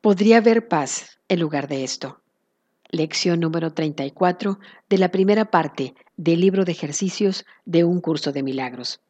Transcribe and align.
Podría 0.00 0.36
haber 0.36 0.68
paz 0.68 1.18
en 1.28 1.40
lugar 1.40 1.66
de 1.66 1.82
esto. 1.82 2.22
Lección 2.88 3.40
número 3.40 3.72
34 3.72 4.60
de 4.88 4.96
la 4.96 5.10
primera 5.10 5.50
parte 5.50 5.96
del 6.16 6.40
libro 6.40 6.64
de 6.64 6.70
ejercicios 6.70 7.44
de 7.64 7.82
un 7.82 8.00
curso 8.00 8.30
de 8.30 8.44
milagros. 8.44 9.00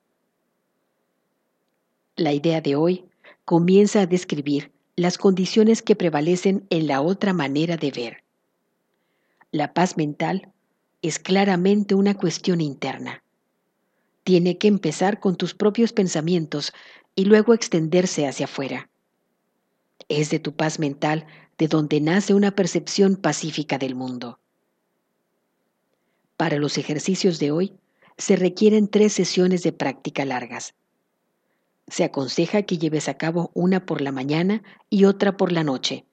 La 2.16 2.32
idea 2.32 2.62
de 2.62 2.74
hoy 2.74 3.04
comienza 3.44 4.00
a 4.00 4.06
describir 4.06 4.72
las 4.96 5.18
condiciones 5.18 5.82
que 5.82 5.94
prevalecen 5.94 6.66
en 6.70 6.86
la 6.86 7.02
otra 7.02 7.34
manera 7.34 7.76
de 7.76 7.90
ver. 7.90 8.24
La 9.52 9.74
paz 9.74 9.98
mental 9.98 10.52
es 11.02 11.18
claramente 11.18 11.94
una 11.94 12.14
cuestión 12.14 12.62
interna. 12.62 13.22
Tiene 14.24 14.56
que 14.56 14.68
empezar 14.68 15.20
con 15.20 15.36
tus 15.36 15.54
propios 15.54 15.92
pensamientos 15.92 16.72
y 17.14 17.26
luego 17.26 17.52
extenderse 17.52 18.26
hacia 18.26 18.46
afuera. 18.46 18.88
Es 20.08 20.30
de 20.30 20.38
tu 20.38 20.54
paz 20.54 20.78
mental 20.78 21.26
de 21.58 21.68
donde 21.68 22.00
nace 22.00 22.34
una 22.34 22.52
percepción 22.52 23.16
pacífica 23.16 23.78
del 23.78 23.94
mundo. 23.94 24.38
Para 26.36 26.56
los 26.56 26.78
ejercicios 26.78 27.38
de 27.38 27.50
hoy 27.50 27.74
se 28.16 28.36
requieren 28.36 28.88
tres 28.88 29.12
sesiones 29.12 29.62
de 29.62 29.72
práctica 29.72 30.24
largas. 30.24 30.74
Se 31.88 32.04
aconseja 32.04 32.62
que 32.62 32.78
lleves 32.78 33.08
a 33.08 33.14
cabo 33.14 33.50
una 33.54 33.86
por 33.86 34.00
la 34.00 34.12
mañana 34.12 34.62
y 34.88 35.04
otra 35.04 35.36
por 35.36 35.52
la 35.52 35.64
noche, 35.64 36.04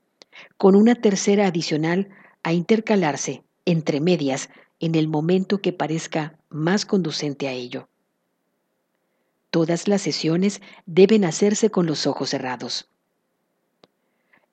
con 0.58 0.76
una 0.76 0.96
tercera 0.96 1.48
adicional 1.48 2.10
a 2.44 2.54
intercalarse 2.54 3.44
entre 3.66 4.02
medias 4.02 4.50
en 4.80 4.96
el 4.96 5.08
momento 5.08 5.62
que 5.62 5.74
parezca 5.74 6.38
más 6.50 6.86
conducente 6.86 7.48
a 7.48 7.52
ello. 7.52 7.90
Todas 9.50 9.88
las 9.88 10.02
sesiones 10.02 10.62
deben 10.86 11.24
hacerse 11.24 11.70
con 11.70 11.86
los 11.86 12.08
ojos 12.08 12.32
cerrados. 12.32 12.90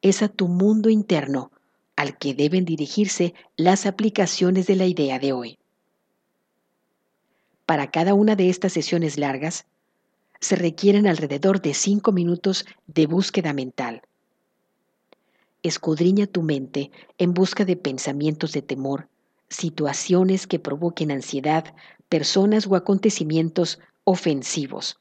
Es 0.03 0.23
a 0.23 0.29
tu 0.29 0.49
mundo 0.49 0.91
interno 0.91 1.53
al 1.95 2.19
que 2.19 2.35
deben 2.35 2.65
dirigirse 2.65 3.35
las 3.57 3.87
aplicaciones 3.87 4.67
de 4.67 4.77
la 4.77 4.87
idea 4.87 5.19
de 5.19 5.33
hoy. 5.33 5.59
Para 7.67 7.91
cada 7.91 8.13
una 8.13 8.35
de 8.35 8.51
estas 8.51 8.73
sesiones 8.73 9.17
largas, 9.17 9.67
se 10.41 10.57
requieren 10.57 11.07
alrededor 11.07 11.63
de 11.63 11.73
cinco 11.73 12.11
minutos 12.11 12.67
de 12.89 13.07
búsqueda 13.07 13.53
mental. 13.53 14.03
Escudriña 15.63 16.27
tu 16.27 16.43
mente 16.43 16.91
en 17.19 17.33
busca 17.33 17.65
de 17.65 17.77
pensamientos 17.77 18.53
de 18.53 18.63
temor, 18.63 19.09
situaciones 19.49 20.49
que 20.49 20.59
provoquen 20.59 21.13
ansiedad, 21.13 21.77
personas 22.09 22.67
o 22.67 22.75
acontecimientos 22.75 23.79
ofensivos, 24.03 24.99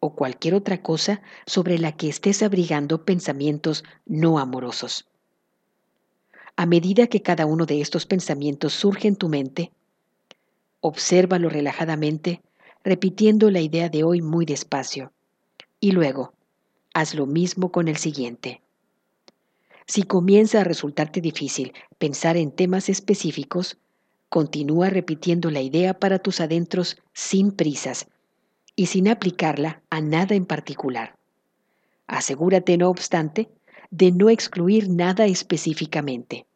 o 0.00 0.14
cualquier 0.14 0.54
otra 0.54 0.82
cosa 0.82 1.20
sobre 1.46 1.78
la 1.78 1.92
que 1.96 2.08
estés 2.08 2.42
abrigando 2.42 3.04
pensamientos 3.04 3.84
no 4.06 4.38
amorosos. 4.38 5.06
A 6.56 6.66
medida 6.66 7.06
que 7.06 7.22
cada 7.22 7.46
uno 7.46 7.66
de 7.66 7.80
estos 7.80 8.06
pensamientos 8.06 8.72
surge 8.72 9.08
en 9.08 9.16
tu 9.16 9.28
mente, 9.28 9.72
obsérvalo 10.80 11.50
relajadamente 11.50 12.42
repitiendo 12.82 13.50
la 13.50 13.60
idea 13.60 13.90
de 13.90 14.04
hoy 14.04 14.22
muy 14.22 14.46
despacio. 14.46 15.12
Y 15.80 15.92
luego, 15.92 16.32
haz 16.94 17.14
lo 17.14 17.26
mismo 17.26 17.70
con 17.70 17.88
el 17.88 17.98
siguiente. 17.98 18.62
Si 19.86 20.04
comienza 20.04 20.60
a 20.60 20.64
resultarte 20.64 21.20
difícil 21.20 21.74
pensar 21.98 22.38
en 22.38 22.52
temas 22.52 22.88
específicos, 22.88 23.76
continúa 24.30 24.88
repitiendo 24.88 25.50
la 25.50 25.60
idea 25.60 25.98
para 25.98 26.18
tus 26.18 26.40
adentros 26.40 26.96
sin 27.12 27.52
prisas 27.52 28.06
y 28.80 28.86
sin 28.86 29.08
aplicarla 29.08 29.82
a 29.90 30.00
nada 30.00 30.34
en 30.34 30.46
particular. 30.46 31.18
Asegúrate, 32.06 32.78
no 32.78 32.88
obstante, 32.88 33.50
de 33.90 34.10
no 34.10 34.30
excluir 34.30 34.88
nada 34.88 35.26
específicamente. 35.26 36.46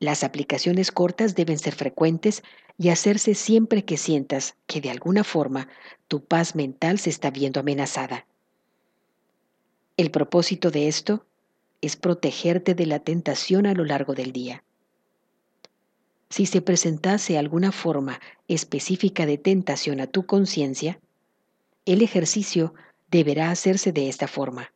Las 0.00 0.24
aplicaciones 0.24 0.90
cortas 0.90 1.36
deben 1.36 1.60
ser 1.60 1.76
frecuentes 1.76 2.42
y 2.78 2.88
hacerse 2.88 3.36
siempre 3.36 3.84
que 3.84 3.96
sientas 3.96 4.56
que 4.66 4.80
de 4.80 4.90
alguna 4.90 5.22
forma 5.22 5.68
tu 6.08 6.24
paz 6.24 6.56
mental 6.56 6.98
se 6.98 7.10
está 7.10 7.30
viendo 7.30 7.60
amenazada. 7.60 8.26
El 9.96 10.10
propósito 10.10 10.72
de 10.72 10.88
esto 10.88 11.26
es 11.80 11.94
protegerte 11.94 12.74
de 12.74 12.86
la 12.86 12.98
tentación 12.98 13.66
a 13.66 13.74
lo 13.74 13.84
largo 13.84 14.14
del 14.14 14.32
día. 14.32 14.64
Si 16.30 16.46
se 16.46 16.60
presentase 16.60 17.38
alguna 17.38 17.72
forma 17.72 18.20
específica 18.48 19.24
de 19.24 19.38
tentación 19.38 20.00
a 20.00 20.06
tu 20.06 20.26
conciencia, 20.26 21.00
el 21.86 22.02
ejercicio 22.02 22.74
deberá 23.10 23.50
hacerse 23.50 23.92
de 23.92 24.08
esta 24.08 24.28
forma. 24.28 24.72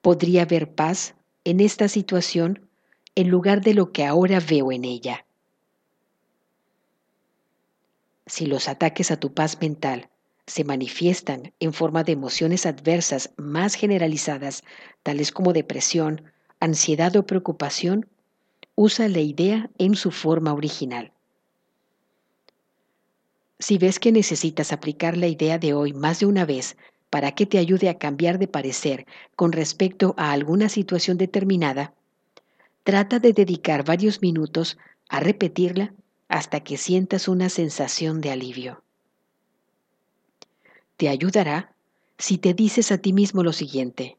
¿Podría 0.00 0.42
haber 0.42 0.74
paz 0.74 1.14
en 1.44 1.60
esta 1.60 1.88
situación 1.88 2.68
en 3.14 3.28
lugar 3.28 3.60
de 3.60 3.74
lo 3.74 3.92
que 3.92 4.04
ahora 4.04 4.40
veo 4.40 4.72
en 4.72 4.84
ella? 4.84 5.26
Si 8.26 8.46
los 8.46 8.68
ataques 8.68 9.10
a 9.10 9.20
tu 9.20 9.34
paz 9.34 9.60
mental 9.60 10.08
se 10.46 10.64
manifiestan 10.64 11.52
en 11.60 11.72
forma 11.72 12.04
de 12.04 12.12
emociones 12.12 12.64
adversas 12.64 13.32
más 13.36 13.74
generalizadas, 13.74 14.62
tales 15.02 15.30
como 15.30 15.52
depresión, 15.52 16.22
ansiedad 16.60 17.14
o 17.16 17.26
preocupación, 17.26 18.08
usa 18.76 19.08
la 19.08 19.20
idea 19.20 19.70
en 19.78 19.94
su 19.94 20.10
forma 20.10 20.52
original. 20.52 21.12
Si 23.58 23.78
ves 23.78 23.98
que 23.98 24.12
necesitas 24.12 24.72
aplicar 24.72 25.16
la 25.16 25.28
idea 25.28 25.58
de 25.58 25.74
hoy 25.74 25.92
más 25.92 26.20
de 26.20 26.26
una 26.26 26.44
vez 26.44 26.76
para 27.08 27.32
que 27.32 27.46
te 27.46 27.58
ayude 27.58 27.88
a 27.88 27.98
cambiar 27.98 28.38
de 28.38 28.48
parecer 28.48 29.06
con 29.36 29.52
respecto 29.52 30.14
a 30.18 30.32
alguna 30.32 30.68
situación 30.68 31.16
determinada, 31.16 31.94
trata 32.82 33.20
de 33.20 33.32
dedicar 33.32 33.84
varios 33.84 34.20
minutos 34.20 34.76
a 35.08 35.20
repetirla 35.20 35.94
hasta 36.28 36.60
que 36.60 36.76
sientas 36.76 37.28
una 37.28 37.48
sensación 37.48 38.20
de 38.20 38.30
alivio. 38.30 38.82
Te 40.96 41.08
ayudará 41.08 41.74
si 42.18 42.38
te 42.38 42.54
dices 42.54 42.90
a 42.92 42.98
ti 42.98 43.12
mismo 43.12 43.42
lo 43.42 43.52
siguiente. 43.52 44.16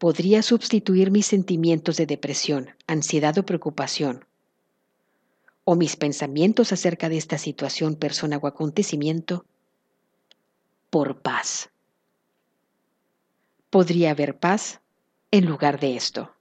Podría 0.00 0.42
sustituir 0.42 1.10
mis 1.10 1.26
sentimientos 1.26 1.98
de 1.98 2.06
depresión, 2.06 2.70
ansiedad 2.86 3.36
o 3.36 3.44
preocupación, 3.44 4.24
o 5.64 5.76
mis 5.76 5.96
pensamientos 5.96 6.72
acerca 6.72 7.10
de 7.10 7.18
esta 7.18 7.36
situación, 7.36 7.96
persona 7.96 8.38
o 8.38 8.46
acontecimiento, 8.46 9.44
por 10.88 11.20
paz. 11.20 11.68
Podría 13.68 14.12
haber 14.12 14.38
paz 14.38 14.80
en 15.30 15.44
lugar 15.44 15.78
de 15.78 15.96
esto. 15.96 16.34